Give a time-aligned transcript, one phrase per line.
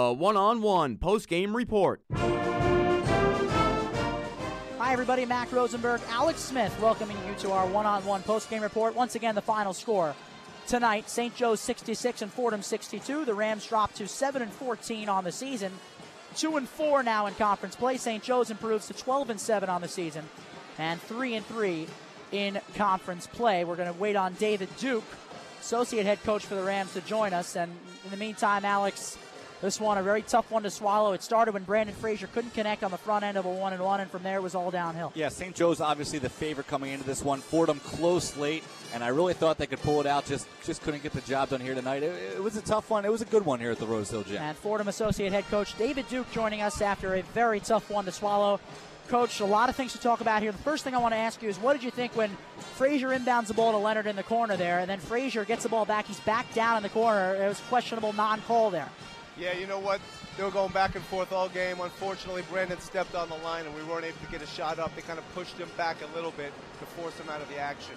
[0.00, 2.00] A one on one post game report.
[4.78, 5.26] Hi, everybody.
[5.26, 8.96] Mac Rosenberg, Alex Smith, welcoming you to our one on one post game report.
[8.96, 10.14] Once again, the final score
[10.66, 11.36] tonight St.
[11.36, 13.26] Joe's 66 and Fordham 62.
[13.26, 15.70] The Rams dropped to 7 and 14 on the season.
[16.34, 17.98] 2 and 4 now in conference play.
[17.98, 18.22] St.
[18.22, 20.24] Joe's improves to 12 and 7 on the season
[20.78, 21.86] and 3 and 3
[22.32, 23.64] in conference play.
[23.64, 25.04] We're going to wait on David Duke,
[25.60, 27.54] associate head coach for the Rams, to join us.
[27.54, 27.70] And
[28.04, 29.18] in the meantime, Alex,
[29.60, 31.12] this one a very tough one to swallow.
[31.12, 33.82] It started when Brandon Frazier couldn't connect on the front end of a one and
[33.82, 35.12] one, and from there it was all downhill.
[35.14, 35.54] Yeah, St.
[35.54, 37.40] Joe's obviously the favorite coming into this one.
[37.40, 40.24] Fordham close late, and I really thought they could pull it out.
[40.24, 42.02] Just just couldn't get the job done here tonight.
[42.02, 43.04] It, it was a tough one.
[43.04, 44.38] It was a good one here at the Rose Hill Gym.
[44.38, 48.12] And Fordham associate head coach David Duke joining us after a very tough one to
[48.12, 48.60] swallow.
[49.08, 50.52] Coach, a lot of things to talk about here.
[50.52, 52.30] The first thing I want to ask you is what did you think when
[52.76, 55.68] Frazier inbounds the ball to Leonard in the corner there, and then Frazier gets the
[55.68, 56.06] ball back?
[56.06, 57.34] He's back down in the corner.
[57.34, 58.88] It was questionable non call there.
[59.40, 60.02] Yeah, you know what?
[60.40, 61.82] They were going back and forth all game.
[61.82, 64.96] Unfortunately, Brandon stepped on the line and we weren't able to get a shot up.
[64.96, 67.58] They kind of pushed him back a little bit to force him out of the
[67.58, 67.94] action.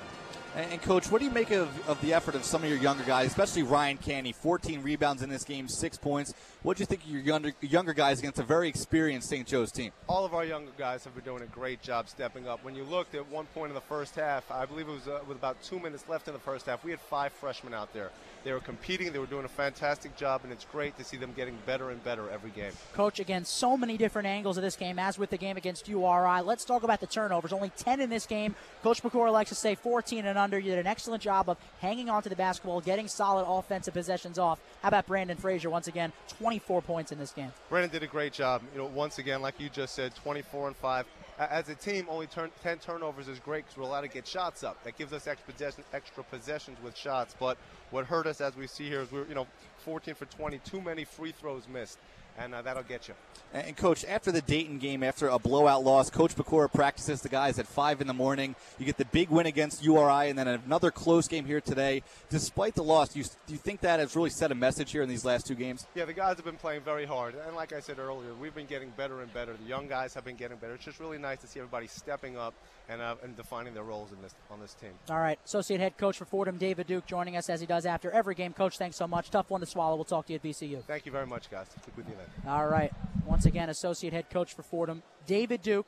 [0.55, 2.77] And, and, coach, what do you make of, of the effort of some of your
[2.77, 4.33] younger guys, especially Ryan Canty?
[4.33, 6.33] 14 rebounds in this game, six points.
[6.61, 9.47] What do you think of your younger, younger guys against a very experienced St.
[9.47, 9.91] Joe's team?
[10.07, 12.63] All of our younger guys have been doing a great job stepping up.
[12.63, 15.21] When you looked at one point in the first half, I believe it was uh,
[15.27, 18.11] with about two minutes left in the first half, we had five freshmen out there.
[18.43, 19.11] They were competing.
[19.11, 22.03] They were doing a fantastic job, and it's great to see them getting better and
[22.03, 22.71] better every game.
[22.93, 26.41] Coach, again, so many different angles of this game, as with the game against URI.
[26.41, 27.53] Let's talk about the turnovers.
[27.53, 28.55] Only 10 in this game.
[28.81, 30.57] Coach McCord likes to say 14 and under.
[30.57, 34.39] You did an excellent job of hanging on to the basketball, getting solid offensive possessions
[34.39, 34.59] off.
[34.81, 35.69] How about Brandon Frazier?
[35.69, 37.51] Once again, 24 points in this game.
[37.69, 38.61] Brandon did a great job.
[38.73, 41.05] You know, once again, like you just said, 24 and 5
[41.39, 44.63] as a team, only turn, 10 turnovers is great because we're allowed to get shots
[44.63, 44.83] up.
[44.83, 47.35] That gives us extra, possession, extra possessions with shots.
[47.39, 47.57] But
[47.91, 49.47] what hurt us, as we see here, is we're you know
[49.79, 51.97] 14 for 20, too many free throws missed
[52.37, 53.13] and uh, that'll get you.
[53.53, 57.59] And, coach, after the Dayton game, after a blowout loss, Coach Pecora practices the guys
[57.59, 58.55] at five in the morning.
[58.79, 62.01] You get the big win against URI, and then another close game here today.
[62.29, 65.03] Despite the loss, do you, do you think that has really set a message here
[65.03, 65.85] in these last two games?
[65.93, 68.65] Yeah, the guys have been playing very hard, and like I said earlier, we've been
[68.65, 69.53] getting better and better.
[69.53, 70.73] The young guys have been getting better.
[70.73, 72.55] It's just really nice to see everybody stepping up
[72.89, 74.91] and, uh, and defining their roles in this on this team.
[75.09, 78.09] All right, associate head coach for Fordham, David Duke, joining us as he does after
[78.11, 78.53] every game.
[78.53, 79.29] Coach, thanks so much.
[79.29, 79.95] Tough one to swallow.
[79.95, 80.83] We'll talk to you at VCU.
[80.83, 81.67] Thank you very much, guys.
[81.85, 82.22] Keep with you then.
[82.47, 82.91] All right,
[83.25, 85.87] once again, associate head coach for Fordham, David Duke,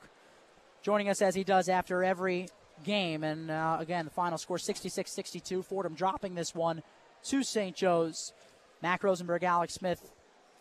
[0.81, 2.47] joining us as he does after every
[2.83, 3.23] game.
[3.23, 5.63] And uh, again, the final score 66-62.
[5.63, 6.83] Fordham dropping this one
[7.25, 7.75] to St.
[7.75, 8.33] Joe's.
[8.81, 10.11] Mac Rosenberg, Alex Smith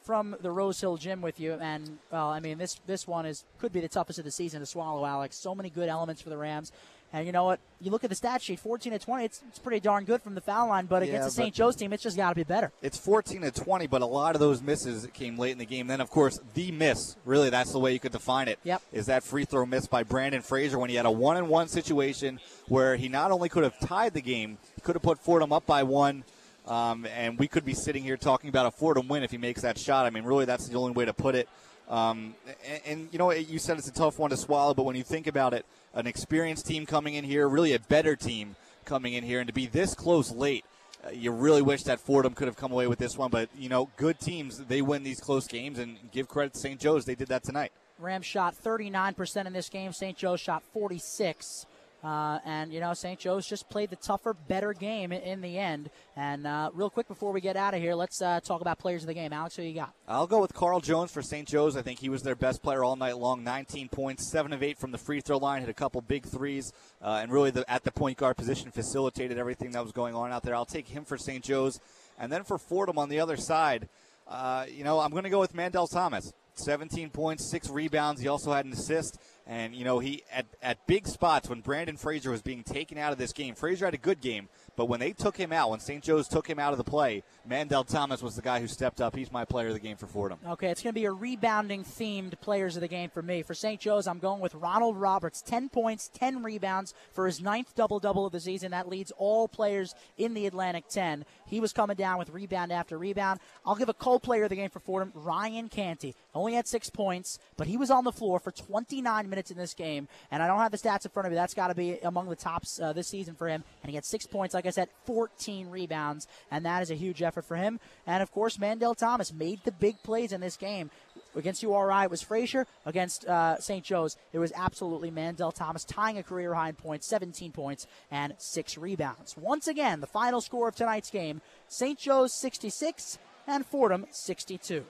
[0.02, 3.44] from the Rose Hill Gym with you, and well, I mean this this one is
[3.58, 5.36] could be the toughest of the season to swallow, Alex.
[5.36, 6.72] So many good elements for the Rams,
[7.14, 7.60] and you know what?
[7.80, 9.24] You look at the stat sheet, 14 to 20.
[9.24, 11.54] It's, it's pretty darn good from the foul line, but against the St.
[11.54, 12.72] Joe's team, it's just got to be better.
[12.82, 15.86] It's 14 to 20, but a lot of those misses came late in the game.
[15.86, 18.58] Then, of course, the miss, really, that's the way you could define it.
[18.64, 18.82] Yep.
[18.92, 21.68] Is that free throw miss by Brandon Frazier when he had a one and one
[21.68, 25.52] situation where he not only could have tied the game, he could have put Fordham
[25.52, 26.24] up by one
[26.66, 29.62] um, and we could be sitting here talking about a Fordham win if he makes
[29.62, 30.06] that shot.
[30.06, 31.48] I mean, really, that's the only way to put it.
[31.94, 32.34] Um,
[32.68, 35.04] and, and, you know, you said it's a tough one to swallow, but when you
[35.04, 39.22] think about it, an experienced team coming in here, really a better team coming in
[39.22, 40.64] here, and to be this close late,
[41.06, 43.30] uh, you really wish that Fordham could have come away with this one.
[43.30, 46.80] But, you know, good teams, they win these close games, and give credit to St.
[46.80, 47.04] Joe's.
[47.04, 47.70] They did that tonight.
[48.00, 49.92] Rams shot 39% in this game.
[49.92, 50.16] St.
[50.16, 51.66] Joe's shot 46.
[52.04, 53.18] Uh, and, you know, St.
[53.18, 55.88] Joe's just played the tougher, better game in, the end.
[56.16, 59.02] And uh, real quick before we get out of here, let's uh, talk about players
[59.02, 59.32] of the game.
[59.32, 59.94] Alex, who you got?
[60.06, 61.48] I'll go with Carl Jones for St.
[61.48, 61.78] Joe's.
[61.78, 63.42] I think he was their best player all night long.
[63.42, 66.72] 19 points, 7 of 8 from the free throw line, hit a couple big threes,
[67.00, 70.30] uh, and really the, at the point guard position facilitated everything that was going on
[70.30, 70.54] out there.
[70.54, 71.42] I'll take him for St.
[71.42, 71.80] Joe's.
[72.18, 73.88] And then for Fordham on the other side,
[74.28, 76.32] uh, you know, I'm going to go with Mandel Thomas.
[76.56, 78.20] 17 points, six rebounds.
[78.20, 79.18] He also had an assist.
[79.46, 83.12] And, you know, he at, at big spots when Brandon Frazier was being taken out
[83.12, 85.80] of this game, Frazier had a good game, but when they took him out, when
[85.80, 86.02] St.
[86.02, 89.14] Joe's took him out of the play, Mandel Thomas was the guy who stepped up.
[89.14, 90.38] He's my player of the game for Fordham.
[90.48, 93.42] Okay, it's going to be a rebounding themed players of the game for me.
[93.42, 93.78] For St.
[93.78, 95.42] Joe's, I'm going with Ronald Roberts.
[95.42, 98.70] 10 points, 10 rebounds for his ninth double double of the season.
[98.70, 101.26] That leads all players in the Atlantic 10.
[101.46, 103.40] He was coming down with rebound after rebound.
[103.66, 106.14] I'll give a co player of the game for Fordham, Ryan Canty.
[106.34, 109.74] Only had six points, but he was on the floor for 29 minutes in this
[109.74, 110.08] game.
[110.30, 111.36] And I don't have the stats in front of me.
[111.36, 113.64] That's got to be among the tops uh, this season for him.
[113.82, 116.26] And he had six points, like I said, 14 rebounds.
[116.50, 117.80] And that is a huge effort for him.
[118.06, 120.90] And of course, Mandel Thomas made the big plays in this game.
[121.36, 122.66] Against URI, it was Frazier.
[122.86, 123.84] Against uh, St.
[123.84, 128.34] Joe's, it was absolutely Mandel Thomas tying a career high in points, 17 points, and
[128.38, 129.36] six rebounds.
[129.36, 131.98] Once again, the final score of tonight's game St.
[131.98, 134.84] Joe's 66 and Fordham 62.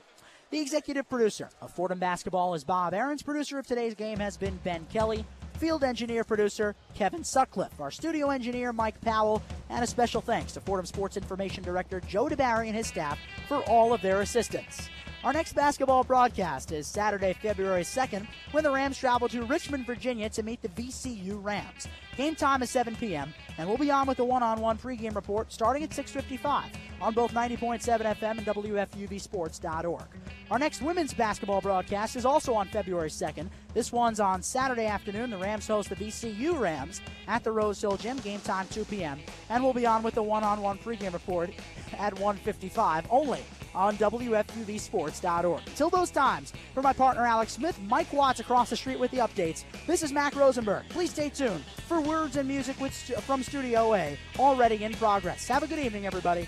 [0.54, 3.24] The executive producer of Fordham Basketball is Bob Aarons.
[3.24, 5.24] Producer of today's game has been Ben Kelly.
[5.54, 7.80] Field engineer producer Kevin Sutcliffe.
[7.80, 9.42] Our studio engineer Mike Powell.
[9.68, 13.18] And a special thanks to Fordham Sports Information Director Joe DiBari and his staff
[13.48, 14.88] for all of their assistance.
[15.24, 20.28] Our next basketball broadcast is Saturday, February 2nd, when the Rams travel to Richmond, Virginia
[20.28, 21.88] to meet the VCU Rams.
[22.18, 25.82] Game time is 7 p.m., and we'll be on with the one-on-one pregame report starting
[25.82, 26.64] at 6.55
[27.00, 30.04] on both 90.7 FM and WFUVSports.org.
[30.50, 33.48] Our next women's basketball broadcast is also on February 2nd.
[33.72, 35.30] This one's on Saturday afternoon.
[35.30, 38.18] The Rams host the VCU Rams at the Rose Hill Gym.
[38.18, 39.18] Game time 2 p.m.
[39.48, 41.48] And we'll be on with the one-on-one pregame report
[41.96, 43.40] at 1:55 only
[43.74, 45.62] on WFUVSports.org.
[45.76, 49.18] Till those times, for my partner Alex Smith, Mike Watts across the street with the
[49.18, 49.64] updates.
[49.86, 50.84] This is Mac Rosenberg.
[50.88, 55.46] Please stay tuned for words and music with, from Studio A, already in progress.
[55.48, 56.46] Have a good evening, everybody.